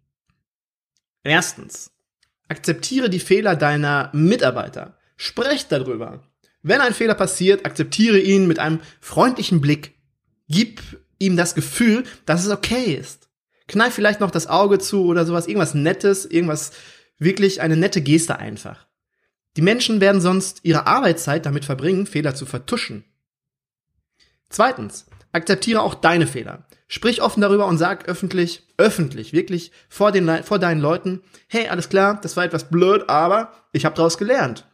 Erstens, 1.23 1.93
Akzeptiere 2.51 3.09
die 3.09 3.21
Fehler 3.21 3.55
deiner 3.55 4.11
Mitarbeiter. 4.13 4.99
Sprecht 5.17 5.71
darüber. 5.71 6.25
Wenn 6.63 6.81
ein 6.81 6.95
Fehler 6.95 7.15
passiert, 7.15 7.65
akzeptiere 7.65 8.19
ihn 8.19 8.49
mit 8.49 8.59
einem 8.59 8.81
freundlichen 9.01 9.61
Blick. 9.61 9.95
Gib 10.49 10.81
ihm 11.21 11.37
das 11.37 11.55
Gefühl, 11.55 12.03
dass 12.27 12.45
es 12.45 12.51
okay 12.51 12.93
ist. 12.95 13.30
Kneif 13.71 13.95
vielleicht 13.95 14.19
noch 14.19 14.33
das 14.33 14.49
Auge 14.49 14.81
zu 14.81 15.05
oder 15.05 15.25
sowas, 15.25 15.47
irgendwas 15.47 15.75
Nettes, 15.75 16.27
irgendwas 16.27 16.73
wirklich 17.21 17.61
eine 17.61 17.77
nette 17.77 18.03
Geste 18.03 18.37
einfach. 18.37 18.89
Die 19.57 19.63
Menschen 19.63 20.01
werden 20.01 20.21
sonst 20.21 20.65
ihre 20.65 20.89
Arbeitszeit 20.89 21.47
damit 21.47 21.65
verbringen, 21.65 22.07
Fehler 22.07 22.35
zu 22.35 22.47
vertuschen. 22.47 23.05
Zweitens, 24.49 25.07
akzeptiere 25.31 25.83
auch 25.83 25.95
deine 25.95 26.27
Fehler. 26.27 26.67
Sprich 26.89 27.23
offen 27.23 27.43
darüber 27.43 27.69
und 27.69 27.79
sag 27.79 28.09
öffentlich, 28.09 28.67
öffentlich, 28.77 29.33
wirklich 29.33 29.71
vor, 29.89 30.11
den, 30.11 30.43
vor 30.43 30.59
deinen 30.59 30.81
Leuten, 30.81 31.21
hey, 31.47 31.69
alles 31.69 31.89
klar, 31.89 32.19
das 32.21 32.37
war 32.37 32.43
etwas 32.43 32.71
blöd, 32.71 33.09
aber 33.09 33.53
ich 33.71 33.85
habe 33.85 33.95
daraus 33.95 34.19
gelernt. 34.19 34.67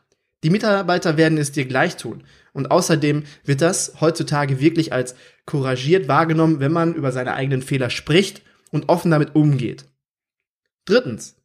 Die 0.43 0.49
Mitarbeiter 0.49 1.19
werden 1.19 1.37
es 1.37 1.53
dir 1.53 1.67
gleich 1.67 1.99
tun. 1.99 2.25
Und 2.55 2.71
außerdem 2.71 3.25
wird 3.45 3.61
das 3.61 4.01
heutzutage 4.01 4.59
wirklich 4.59 4.95
als 4.95 5.17
couragiert 5.45 6.09
wahrgenommen, 6.09 6.61
wenn 6.61 6.73
man 6.73 6.95
über 6.95 7.13
seine 7.13 7.35
eigenen 7.35 7.61
Fehler 7.61 7.91
spricht 7.91 8.46
und 8.71 8.89
offen 8.89 9.11
damit 9.11 9.35
umgeht. 9.35 9.85
Drittens. 10.85 11.37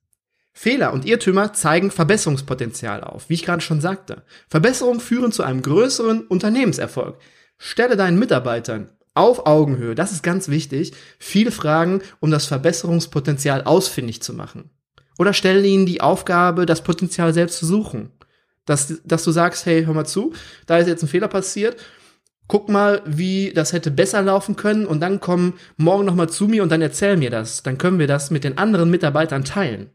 Fehler 0.54 0.94
und 0.94 1.06
Irrtümer 1.06 1.54
zeigen 1.54 1.92
Verbesserungspotenzial 1.92 3.04
auf, 3.04 3.30
wie 3.30 3.36
ich 3.36 3.44
gerade 3.46 3.62
schon 3.62 3.80
sagte. 3.82 4.24
Verbesserungen 4.50 5.00
führen 5.00 5.32
zu 5.32 5.44
einem 5.44 5.62
größeren 5.62 6.28
Unternehmenserfolg. 6.28 7.18
Stelle 7.58 7.96
deinen 7.96 8.20
Mitarbeitern 8.20 8.90
auf 9.14 9.46
Augenhöhe, 9.46 9.96
das 9.96 10.12
ist 10.12 10.24
ganz 10.24 10.48
wichtig, 10.48 10.94
viele 11.20 11.52
Fragen, 11.52 12.02
um 12.20 12.32
das 12.32 12.46
Verbesserungspotenzial 12.46 13.64
ausfindig 13.64 14.22
zu 14.22 14.34
machen. 14.34 14.70
Oder 15.18 15.34
stelle 15.34 15.66
ihnen 15.66 15.86
die 15.86 16.02
Aufgabe, 16.02 16.66
das 16.66 16.84
Potenzial 16.84 17.34
selbst 17.34 17.60
zu 17.60 17.66
suchen. 17.66 18.12
Dass, 18.66 19.02
dass 19.04 19.24
du 19.24 19.32
sagst, 19.32 19.66
hey, 19.66 19.86
hör 19.86 19.94
mal 19.94 20.06
zu, 20.06 20.34
da 20.66 20.78
ist 20.78 20.88
jetzt 20.88 21.04
ein 21.04 21.10
Fehler 21.10 21.28
passiert, 21.28 21.78
guck 22.52 22.68
mal, 22.68 23.02
wie 23.06 23.54
das 23.54 23.72
hätte 23.72 23.92
besser 23.92 24.22
laufen 24.22 24.58
können 24.58 24.86
und 24.86 25.00
dann 25.00 25.22
komm 25.22 25.54
morgen 25.78 26.04
nochmal 26.04 26.30
zu 26.30 26.50
mir 26.50 26.64
und 26.64 26.70
dann 26.70 26.82
erzähl 26.82 27.16
mir 27.16 27.30
das. 27.30 27.64
Dann 27.64 27.78
können 27.78 27.98
wir 27.98 28.08
das 28.08 28.30
mit 28.30 28.44
den 28.44 28.58
anderen 28.58 28.92
Mitarbeitern 28.92 29.46
teilen. 29.46 29.90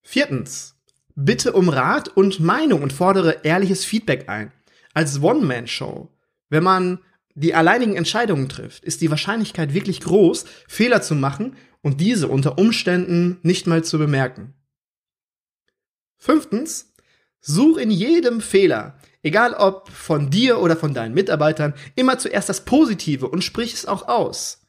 Viertens. 0.00 0.80
Bitte 1.14 1.52
um 1.52 1.68
Rat 1.68 2.08
und 2.08 2.40
Meinung 2.40 2.82
und 2.82 2.94
fordere 2.94 3.40
ehrliches 3.42 3.84
Feedback 3.84 4.30
ein. 4.30 4.52
Als 4.94 5.20
One-Man-Show, 5.20 6.08
wenn 6.48 6.62
man 6.62 7.00
die 7.34 7.52
alleinigen 7.52 7.94
Entscheidungen 7.94 8.48
trifft, 8.48 8.82
ist 8.82 9.02
die 9.02 9.10
Wahrscheinlichkeit 9.10 9.74
wirklich 9.74 10.00
groß, 10.00 10.46
Fehler 10.66 11.02
zu 11.02 11.14
machen 11.14 11.56
und 11.82 12.00
diese 12.00 12.28
unter 12.28 12.56
Umständen 12.56 13.38
nicht 13.42 13.66
mal 13.66 13.84
zu 13.84 13.98
bemerken. 13.98 14.54
Fünftens, 16.16 16.94
such 17.42 17.76
in 17.76 17.90
jedem 17.90 18.40
Fehler, 18.40 18.99
egal 19.22 19.54
ob 19.54 19.88
von 19.90 20.30
dir 20.30 20.60
oder 20.60 20.76
von 20.76 20.94
deinen 20.94 21.14
Mitarbeitern, 21.14 21.74
immer 21.94 22.18
zuerst 22.18 22.48
das 22.48 22.64
Positive 22.64 23.28
und 23.28 23.44
sprich 23.44 23.74
es 23.74 23.86
auch 23.86 24.08
aus. 24.08 24.66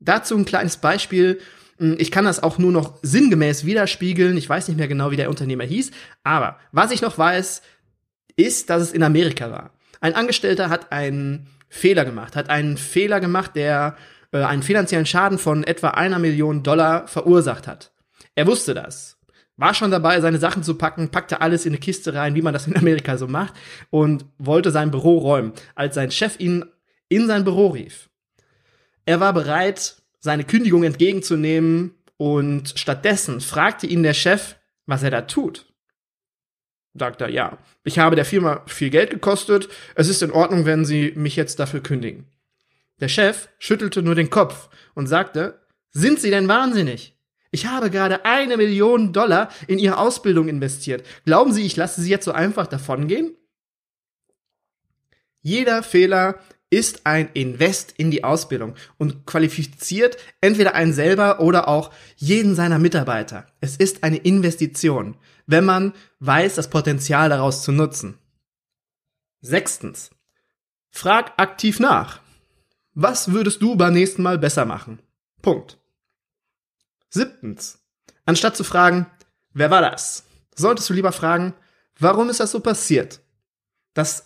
Dazu 0.00 0.36
ein 0.36 0.44
kleines 0.44 0.76
Beispiel. 0.76 1.40
Ich 1.78 2.10
kann 2.10 2.24
das 2.24 2.42
auch 2.42 2.58
nur 2.58 2.72
noch 2.72 2.98
sinngemäß 3.02 3.64
widerspiegeln. 3.64 4.36
Ich 4.36 4.48
weiß 4.48 4.68
nicht 4.68 4.76
mehr 4.76 4.88
genau, 4.88 5.10
wie 5.10 5.16
der 5.16 5.30
Unternehmer 5.30 5.64
hieß. 5.64 5.90
Aber 6.22 6.58
was 6.72 6.92
ich 6.92 7.02
noch 7.02 7.18
weiß, 7.18 7.62
ist, 8.36 8.70
dass 8.70 8.82
es 8.82 8.92
in 8.92 9.02
Amerika 9.02 9.50
war. 9.50 9.72
Ein 10.00 10.14
Angestellter 10.14 10.68
hat 10.68 10.92
einen 10.92 11.48
Fehler 11.68 12.04
gemacht, 12.04 12.36
hat 12.36 12.50
einen 12.50 12.76
Fehler 12.76 13.20
gemacht, 13.20 13.56
der 13.56 13.96
äh, 14.32 14.42
einen 14.42 14.62
finanziellen 14.62 15.06
Schaden 15.06 15.38
von 15.38 15.64
etwa 15.64 15.88
einer 15.88 16.18
Million 16.18 16.62
Dollar 16.62 17.08
verursacht 17.08 17.66
hat. 17.66 17.92
Er 18.34 18.46
wusste 18.46 18.74
das, 18.74 19.13
war 19.56 19.74
schon 19.74 19.90
dabei, 19.90 20.20
seine 20.20 20.38
Sachen 20.38 20.62
zu 20.62 20.74
packen, 20.74 21.10
packte 21.10 21.40
alles 21.40 21.66
in 21.66 21.72
eine 21.72 21.80
Kiste 21.80 22.14
rein, 22.14 22.34
wie 22.34 22.42
man 22.42 22.52
das 22.52 22.66
in 22.66 22.76
Amerika 22.76 23.16
so 23.16 23.28
macht, 23.28 23.54
und 23.90 24.24
wollte 24.38 24.70
sein 24.70 24.90
Büro 24.90 25.18
räumen, 25.18 25.52
als 25.74 25.94
sein 25.94 26.10
Chef 26.10 26.38
ihn 26.40 26.64
in 27.08 27.26
sein 27.26 27.44
Büro 27.44 27.68
rief. 27.68 28.08
Er 29.06 29.20
war 29.20 29.32
bereit, 29.32 29.96
seine 30.20 30.44
Kündigung 30.44 30.84
entgegenzunehmen, 30.84 31.94
und 32.16 32.74
stattdessen 32.76 33.40
fragte 33.40 33.86
ihn 33.86 34.02
der 34.02 34.14
Chef, 34.14 34.56
was 34.86 35.02
er 35.02 35.10
da 35.10 35.22
tut 35.22 35.66
sagt 36.94 37.20
er, 37.20 37.28
ja, 37.28 37.58
ich 37.82 37.98
habe 37.98 38.16
der 38.16 38.24
Firma 38.24 38.62
viel 38.66 38.90
Geld 38.90 39.10
gekostet, 39.10 39.68
es 39.96 40.08
ist 40.08 40.22
in 40.22 40.30
Ordnung, 40.30 40.64
wenn 40.64 40.84
Sie 40.84 41.12
mich 41.16 41.36
jetzt 41.36 41.58
dafür 41.58 41.82
kündigen. 41.82 42.26
Der 43.00 43.08
Chef 43.08 43.48
schüttelte 43.58 44.02
nur 44.02 44.14
den 44.14 44.30
Kopf 44.30 44.68
und 44.94 45.08
sagte, 45.08 45.60
sind 45.90 46.20
Sie 46.20 46.30
denn 46.30 46.48
wahnsinnig? 46.48 47.13
Ich 47.54 47.66
habe 47.66 47.88
gerade 47.88 48.24
eine 48.24 48.56
Million 48.56 49.12
Dollar 49.12 49.48
in 49.68 49.78
Ihre 49.78 49.98
Ausbildung 49.98 50.48
investiert. 50.48 51.06
Glauben 51.24 51.52
Sie, 51.52 51.62
ich 51.62 51.76
lasse 51.76 52.02
Sie 52.02 52.10
jetzt 52.10 52.24
so 52.24 52.32
einfach 52.32 52.66
davongehen? 52.66 53.36
Jeder 55.40 55.84
Fehler 55.84 56.40
ist 56.68 57.06
ein 57.06 57.28
Invest 57.32 57.94
in 57.96 58.10
die 58.10 58.24
Ausbildung 58.24 58.74
und 58.98 59.24
qualifiziert 59.24 60.16
entweder 60.40 60.74
einen 60.74 60.92
selber 60.92 61.38
oder 61.38 61.68
auch 61.68 61.92
jeden 62.16 62.56
seiner 62.56 62.80
Mitarbeiter. 62.80 63.46
Es 63.60 63.76
ist 63.76 64.02
eine 64.02 64.16
Investition, 64.16 65.16
wenn 65.46 65.64
man 65.64 65.92
weiß, 66.18 66.56
das 66.56 66.70
Potenzial 66.70 67.28
daraus 67.28 67.62
zu 67.62 67.70
nutzen. 67.70 68.18
Sechstens. 69.42 70.10
Frag 70.90 71.34
aktiv 71.36 71.78
nach. 71.78 72.18
Was 72.94 73.30
würdest 73.30 73.62
du 73.62 73.76
beim 73.76 73.94
nächsten 73.94 74.24
Mal 74.24 74.38
besser 74.38 74.64
machen? 74.64 74.98
Punkt. 75.40 75.78
Siebtens. 77.14 77.78
Anstatt 78.26 78.56
zu 78.56 78.64
fragen, 78.64 79.06
wer 79.52 79.70
war 79.70 79.80
das? 79.80 80.24
Solltest 80.56 80.90
du 80.90 80.94
lieber 80.94 81.12
fragen, 81.12 81.54
warum 81.98 82.28
ist 82.28 82.40
das 82.40 82.50
so 82.50 82.58
passiert? 82.58 83.20
Das 83.94 84.24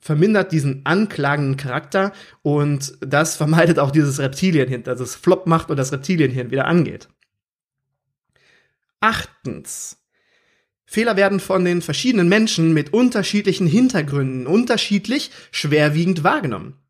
vermindert 0.00 0.50
diesen 0.50 0.84
anklagenden 0.84 1.56
Charakter 1.56 2.12
und 2.42 2.94
das 3.00 3.36
vermeidet 3.36 3.78
auch 3.78 3.92
dieses 3.92 4.18
Reptilienhirn, 4.18 4.82
dass 4.82 4.98
es 4.98 5.14
Flop 5.14 5.46
macht 5.46 5.70
und 5.70 5.76
das 5.76 5.92
Reptilienhirn 5.92 6.50
wieder 6.50 6.66
angeht. 6.66 7.08
Achtens. 9.00 9.98
Fehler 10.84 11.16
werden 11.16 11.38
von 11.38 11.64
den 11.64 11.80
verschiedenen 11.80 12.28
Menschen 12.28 12.72
mit 12.72 12.92
unterschiedlichen 12.92 13.68
Hintergründen 13.68 14.48
unterschiedlich 14.48 15.30
schwerwiegend 15.52 16.24
wahrgenommen. 16.24 16.81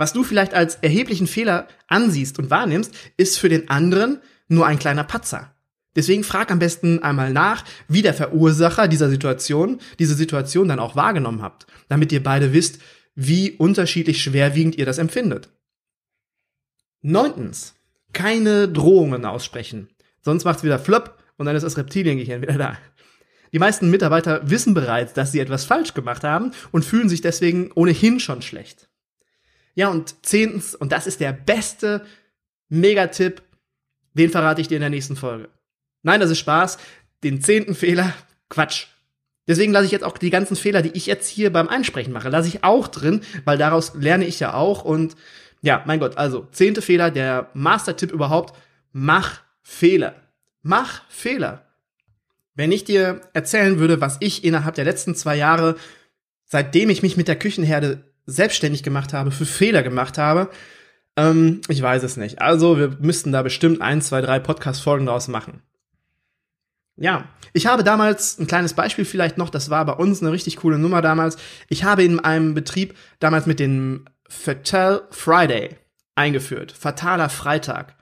Was 0.00 0.14
du 0.14 0.24
vielleicht 0.24 0.54
als 0.54 0.76
erheblichen 0.76 1.26
Fehler 1.26 1.68
ansiehst 1.86 2.38
und 2.38 2.48
wahrnimmst, 2.48 2.94
ist 3.18 3.38
für 3.38 3.50
den 3.50 3.68
anderen 3.68 4.22
nur 4.48 4.66
ein 4.66 4.78
kleiner 4.78 5.04
Patzer. 5.04 5.54
Deswegen 5.94 6.24
frag 6.24 6.50
am 6.50 6.58
besten 6.58 7.02
einmal 7.02 7.34
nach, 7.34 7.66
wie 7.86 8.00
der 8.00 8.14
Verursacher 8.14 8.88
dieser 8.88 9.10
Situation 9.10 9.78
diese 9.98 10.14
Situation 10.14 10.68
dann 10.68 10.78
auch 10.78 10.96
wahrgenommen 10.96 11.42
habt, 11.42 11.66
damit 11.90 12.12
ihr 12.12 12.22
beide 12.22 12.54
wisst, 12.54 12.80
wie 13.14 13.50
unterschiedlich 13.50 14.22
schwerwiegend 14.22 14.78
ihr 14.78 14.86
das 14.86 14.96
empfindet. 14.96 15.50
Neuntens, 17.02 17.74
keine 18.14 18.68
Drohungen 18.68 19.26
aussprechen. 19.26 19.90
Sonst 20.22 20.44
macht's 20.44 20.64
wieder 20.64 20.78
flop 20.78 21.18
und 21.36 21.44
dann 21.44 21.56
ist 21.56 21.62
das 21.62 21.76
Reptiliengehirn 21.76 22.40
wieder 22.40 22.56
da. 22.56 22.78
Die 23.52 23.58
meisten 23.58 23.90
Mitarbeiter 23.90 24.48
wissen 24.48 24.72
bereits, 24.72 25.12
dass 25.12 25.30
sie 25.30 25.40
etwas 25.40 25.66
falsch 25.66 25.92
gemacht 25.92 26.24
haben 26.24 26.52
und 26.70 26.86
fühlen 26.86 27.10
sich 27.10 27.20
deswegen 27.20 27.70
ohnehin 27.74 28.18
schon 28.18 28.40
schlecht. 28.40 28.89
Ja, 29.80 29.88
und 29.88 30.26
zehntens, 30.26 30.74
und 30.74 30.92
das 30.92 31.06
ist 31.06 31.20
der 31.20 31.32
beste 31.32 32.04
Megatipp, 32.68 33.40
den 34.12 34.28
verrate 34.28 34.60
ich 34.60 34.68
dir 34.68 34.74
in 34.74 34.82
der 34.82 34.90
nächsten 34.90 35.16
Folge. 35.16 35.48
Nein, 36.02 36.20
das 36.20 36.28
ist 36.28 36.38
Spaß. 36.38 36.76
Den 37.24 37.40
zehnten 37.40 37.74
Fehler, 37.74 38.12
Quatsch. 38.50 38.88
Deswegen 39.48 39.72
lasse 39.72 39.86
ich 39.86 39.90
jetzt 39.90 40.04
auch 40.04 40.18
die 40.18 40.28
ganzen 40.28 40.54
Fehler, 40.54 40.82
die 40.82 40.90
ich 40.90 41.06
jetzt 41.06 41.28
hier 41.28 41.50
beim 41.50 41.66
Einsprechen 41.66 42.12
mache, 42.12 42.28
lasse 42.28 42.48
ich 42.48 42.62
auch 42.62 42.88
drin, 42.88 43.22
weil 43.46 43.56
daraus 43.56 43.94
lerne 43.94 44.26
ich 44.26 44.38
ja 44.38 44.52
auch. 44.52 44.84
Und 44.84 45.16
ja, 45.62 45.82
mein 45.86 45.98
Gott, 45.98 46.18
also 46.18 46.46
zehnte 46.52 46.82
Fehler, 46.82 47.10
der 47.10 47.48
Master-Tipp 47.54 48.12
überhaupt, 48.12 48.54
mach 48.92 49.40
Fehler. 49.62 50.14
Mach 50.60 51.08
Fehler. 51.08 51.64
Wenn 52.54 52.70
ich 52.70 52.84
dir 52.84 53.22
erzählen 53.32 53.78
würde, 53.78 54.02
was 54.02 54.18
ich 54.20 54.44
innerhalb 54.44 54.74
der 54.74 54.84
letzten 54.84 55.14
zwei 55.14 55.36
Jahre, 55.36 55.76
seitdem 56.44 56.90
ich 56.90 57.02
mich 57.02 57.16
mit 57.16 57.28
der 57.28 57.38
Küchenherde 57.38 58.09
selbstständig 58.30 58.82
gemacht 58.82 59.12
habe, 59.12 59.30
für 59.30 59.46
Fehler 59.46 59.82
gemacht 59.82 60.18
habe, 60.18 60.50
ähm, 61.16 61.60
ich 61.68 61.82
weiß 61.82 62.02
es 62.02 62.16
nicht. 62.16 62.40
Also 62.40 62.78
wir 62.78 62.96
müssten 63.00 63.32
da 63.32 63.42
bestimmt 63.42 63.80
ein, 63.82 64.00
zwei, 64.02 64.20
drei 64.20 64.38
Podcast-Folgen 64.38 65.06
draus 65.06 65.28
machen. 65.28 65.62
Ja, 66.96 67.28
ich 67.52 67.66
habe 67.66 67.82
damals 67.82 68.38
ein 68.38 68.46
kleines 68.46 68.74
Beispiel 68.74 69.04
vielleicht 69.04 69.38
noch, 69.38 69.48
das 69.48 69.70
war 69.70 69.84
bei 69.86 69.94
uns 69.94 70.20
eine 70.20 70.32
richtig 70.32 70.56
coole 70.56 70.78
Nummer 70.78 71.00
damals. 71.02 71.36
Ich 71.68 71.84
habe 71.84 72.04
in 72.04 72.20
einem 72.20 72.54
Betrieb 72.54 72.94
damals 73.18 73.46
mit 73.46 73.58
dem 73.58 74.04
Fatal 74.28 75.02
Friday 75.10 75.76
eingeführt. 76.14 76.72
Fataler 76.72 77.30
Freitag. 77.30 77.96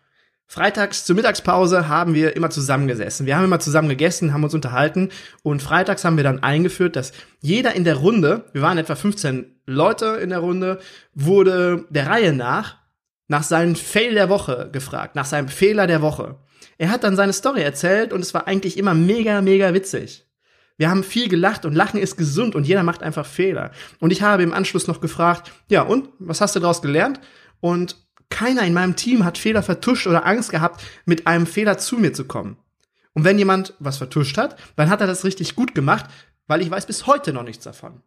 Freitags 0.50 1.04
zur 1.04 1.14
Mittagspause 1.14 1.88
haben 1.88 2.14
wir 2.14 2.34
immer 2.34 2.48
zusammengesessen. 2.48 3.26
Wir 3.26 3.36
haben 3.36 3.44
immer 3.44 3.60
zusammen 3.60 3.90
gegessen, 3.90 4.32
haben 4.32 4.44
uns 4.44 4.54
unterhalten 4.54 5.10
und 5.42 5.62
freitags 5.62 6.04
haben 6.04 6.16
wir 6.16 6.24
dann 6.24 6.42
eingeführt, 6.42 6.96
dass 6.96 7.12
jeder 7.40 7.74
in 7.74 7.84
der 7.84 7.96
Runde, 7.96 8.46
wir 8.54 8.62
waren 8.62 8.78
etwa 8.78 8.94
15 8.94 9.60
Leute 9.66 10.06
in 10.22 10.30
der 10.30 10.38
Runde, 10.38 10.78
wurde 11.14 11.84
der 11.90 12.06
Reihe 12.06 12.32
nach 12.32 12.78
nach 13.28 13.42
seinem 13.42 13.76
Fail 13.76 14.14
der 14.14 14.30
Woche 14.30 14.70
gefragt, 14.72 15.14
nach 15.14 15.26
seinem 15.26 15.48
Fehler 15.48 15.86
der 15.86 16.00
Woche. 16.00 16.36
Er 16.78 16.90
hat 16.90 17.04
dann 17.04 17.14
seine 17.14 17.34
Story 17.34 17.60
erzählt 17.60 18.14
und 18.14 18.20
es 18.20 18.32
war 18.32 18.46
eigentlich 18.46 18.78
immer 18.78 18.94
mega, 18.94 19.42
mega 19.42 19.74
witzig. 19.74 20.26
Wir 20.78 20.88
haben 20.88 21.04
viel 21.04 21.28
gelacht 21.28 21.66
und 21.66 21.74
Lachen 21.74 22.00
ist 22.00 22.16
gesund 22.16 22.54
und 22.54 22.66
jeder 22.66 22.84
macht 22.84 23.02
einfach 23.02 23.26
Fehler. 23.26 23.72
Und 24.00 24.12
ich 24.12 24.22
habe 24.22 24.42
im 24.44 24.54
Anschluss 24.54 24.86
noch 24.86 25.02
gefragt, 25.02 25.52
ja 25.68 25.82
und, 25.82 26.08
was 26.18 26.40
hast 26.40 26.56
du 26.56 26.60
daraus 26.60 26.80
gelernt? 26.80 27.20
Und 27.60 27.96
keiner 28.38 28.62
in 28.62 28.72
meinem 28.72 28.94
Team 28.94 29.24
hat 29.24 29.36
Fehler 29.36 29.64
vertuscht 29.64 30.06
oder 30.06 30.24
Angst 30.24 30.52
gehabt, 30.52 30.80
mit 31.04 31.26
einem 31.26 31.44
Fehler 31.44 31.76
zu 31.76 31.96
mir 31.96 32.12
zu 32.12 32.24
kommen. 32.24 32.56
Und 33.12 33.24
wenn 33.24 33.36
jemand 33.36 33.74
was 33.80 33.98
vertuscht 33.98 34.38
hat, 34.38 34.56
dann 34.76 34.90
hat 34.90 35.00
er 35.00 35.08
das 35.08 35.24
richtig 35.24 35.56
gut 35.56 35.74
gemacht, 35.74 36.06
weil 36.46 36.62
ich 36.62 36.70
weiß 36.70 36.86
bis 36.86 37.08
heute 37.08 37.32
noch 37.32 37.42
nichts 37.42 37.64
davon. 37.64 38.00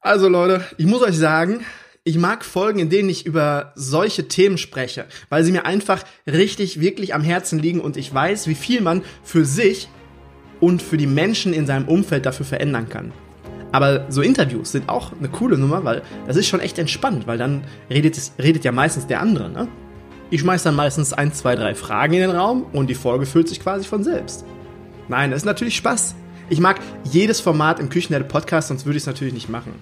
Also 0.00 0.28
Leute, 0.28 0.62
ich 0.76 0.84
muss 0.84 1.00
euch 1.00 1.16
sagen, 1.16 1.64
ich 2.04 2.18
mag 2.18 2.44
Folgen, 2.44 2.80
in 2.80 2.90
denen 2.90 3.08
ich 3.08 3.24
über 3.24 3.72
solche 3.76 4.28
Themen 4.28 4.58
spreche, 4.58 5.06
weil 5.30 5.42
sie 5.42 5.52
mir 5.52 5.64
einfach 5.64 6.04
richtig, 6.26 6.80
wirklich 6.80 7.14
am 7.14 7.22
Herzen 7.22 7.60
liegen 7.60 7.80
und 7.80 7.96
ich 7.96 8.12
weiß, 8.12 8.46
wie 8.46 8.54
viel 8.54 8.82
man 8.82 9.02
für 9.22 9.46
sich 9.46 9.88
und 10.60 10.82
für 10.82 10.98
die 10.98 11.06
Menschen 11.06 11.54
in 11.54 11.66
seinem 11.66 11.88
Umfeld 11.88 12.26
dafür 12.26 12.44
verändern 12.44 12.90
kann. 12.90 13.12
Aber 13.72 14.06
so 14.08 14.22
Interviews 14.22 14.72
sind 14.72 14.88
auch 14.88 15.12
eine 15.18 15.28
coole 15.28 15.56
Nummer, 15.56 15.84
weil 15.84 16.02
das 16.26 16.36
ist 16.36 16.48
schon 16.48 16.60
echt 16.60 16.78
entspannt, 16.78 17.26
weil 17.26 17.38
dann 17.38 17.62
redet, 17.88 18.18
redet 18.38 18.64
ja 18.64 18.72
meistens 18.72 19.06
der 19.06 19.20
andere, 19.20 19.48
ne? 19.48 19.68
Ich 20.32 20.42
schmeiß 20.42 20.62
dann 20.62 20.76
meistens 20.76 21.12
ein, 21.12 21.32
zwei, 21.32 21.56
drei 21.56 21.74
Fragen 21.74 22.14
in 22.14 22.20
den 22.20 22.30
Raum 22.30 22.64
und 22.72 22.88
die 22.88 22.94
Folge 22.94 23.26
füllt 23.26 23.48
sich 23.48 23.60
quasi 23.60 23.84
von 23.84 24.04
selbst. 24.04 24.44
Nein, 25.08 25.32
das 25.32 25.38
ist 25.38 25.44
natürlich 25.44 25.76
Spaß. 25.76 26.14
Ich 26.48 26.60
mag 26.60 26.80
jedes 27.04 27.40
Format 27.40 27.80
im 27.80 27.88
Küchenherde 27.88 28.24
Podcast, 28.24 28.68
sonst 28.68 28.86
würde 28.86 28.96
ich 28.96 29.02
es 29.02 29.06
natürlich 29.08 29.34
nicht 29.34 29.48
machen. 29.48 29.72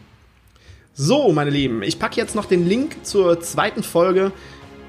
So, 0.94 1.30
meine 1.32 1.50
Lieben, 1.50 1.82
ich 1.82 1.98
packe 1.98 2.16
jetzt 2.16 2.34
noch 2.34 2.46
den 2.46 2.66
Link 2.66 3.04
zur 3.04 3.40
zweiten 3.40 3.82
Folge. 3.82 4.32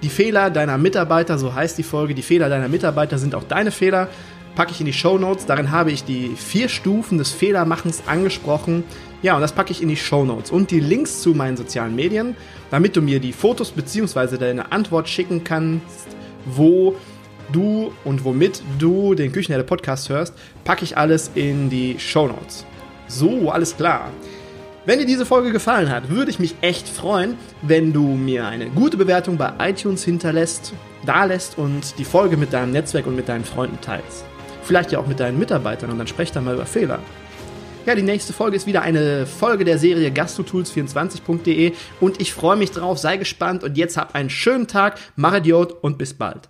Die 0.01 0.10
Fehler 0.10 0.50
deiner 0.50 0.77
Mitarbeiter, 0.77 1.38
so 1.38 1.53
heißt 1.53 1.77
die 1.77 1.84
Folge. 1.84 2.15
Die 2.15 2.22
Fehler 2.22 2.48
deiner 2.48 2.70
Mitarbeiter 2.70 3.18
sind 3.18 3.36
auch 3.36 3.44
deine 3.44 3.72
Fehler 3.72 4.08
packe 4.56 4.72
ich 4.72 4.79
in 4.79 4.86
die 4.86 4.94
Show 4.94 5.18
Notes. 5.18 5.46
Darin 5.46 5.72
habe 5.72 5.91
ich 5.91 6.03
die 6.03 6.29
vier 6.36 6.70
Stufen 6.70 7.18
des 7.18 7.32
Fehlermachens 7.32 8.03
angesprochen. 8.08 8.84
Ja, 9.22 9.36
und 9.36 9.41
das 9.41 9.51
packe 9.51 9.72
ich 9.72 9.82
in 9.82 9.89
die 9.89 9.98
Show 9.98 10.25
Notes 10.25 10.51
und 10.51 10.72
die 10.72 10.79
Links 10.79 11.22
zu 11.22 11.32
meinen 11.32 11.58
sozialen 11.58 11.96
Medien, 11.96 12.36
damit 12.72 12.96
du 12.96 13.01
mir 13.01 13.20
die 13.20 13.34
Fotos 13.34 13.72
bzw. 13.72 14.38
deine 14.38 14.72
Antwort 14.72 15.10
schicken 15.10 15.44
kannst, 15.44 16.08
wo 16.46 16.96
du 17.51 17.91
und 18.03 18.24
womit 18.24 18.62
du 18.77 19.15
den 19.15 19.32
Küchenherde 19.32 19.63
Podcast 19.63 20.10
hörst, 20.10 20.34
packe 20.63 20.84
ich 20.84 20.98
alles 20.98 21.32
in 21.36 21.70
die 21.70 21.98
Show 22.00 22.27
Notes. 22.27 22.65
So, 23.08 23.50
alles 23.50 23.75
klar. 23.75 24.12
Wenn 24.86 25.00
dir 25.00 25.06
diese 25.06 25.25
Folge 25.25 25.51
gefallen 25.51 25.89
hat, 25.89 26.10
würde 26.10 26.32
ich 26.32 26.39
mich 26.39 26.56
echt 26.62 26.88
freuen, 26.88 27.36
wenn 27.62 27.91
du 27.91 28.01
mir 28.01 28.48
eine 28.48 28.70
gute 28.70 28.98
Bewertung 28.98 29.38
bei 29.38 29.51
iTunes 29.60 30.03
hinterlässt, 30.03 30.74
da 31.06 31.25
lässt 31.25 31.58
und 31.58 31.98
die 32.00 32.06
Folge 32.06 32.38
mit 32.38 32.53
deinem 32.53 32.72
Netzwerk 32.72 33.06
und 33.06 33.15
mit 33.15 33.27
deinen 33.29 33.46
Freunden 33.46 33.79
teilst. 33.82 34.25
Vielleicht 34.69 34.91
ja 34.91 34.99
auch 34.99 35.07
mit 35.07 35.19
deinen 35.19 35.39
Mitarbeitern 35.39 35.89
und 35.89 35.97
dann 35.97 36.05
sprecht 36.05 36.35
dann 36.35 36.45
mal 36.45 36.53
über 36.53 36.67
Fehler. 36.67 36.99
Ja, 37.88 37.95
die 37.95 38.03
nächste 38.03 38.33
Folge 38.33 38.55
ist 38.55 38.67
wieder 38.67 38.83
eine 38.83 39.25
Folge 39.25 39.65
der 39.65 39.79
Serie 39.79 40.11
gastrotools24.de 40.11 41.73
und 41.99 42.21
ich 42.21 42.35
freue 42.35 42.55
mich 42.55 42.69
drauf, 42.69 42.99
sei 42.99 43.17
gespannt 43.17 43.63
und 43.63 43.79
jetzt 43.79 43.97
hab 43.97 44.13
einen 44.13 44.29
schönen 44.29 44.67
Tag, 44.67 44.99
mach 45.15 45.35
Idiot 45.35 45.71
und 45.81 45.97
bis 45.97 46.13
bald. 46.13 46.49